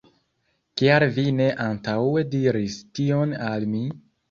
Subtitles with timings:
[0.81, 3.87] Kial vi ne antaŭe diris tion al mi?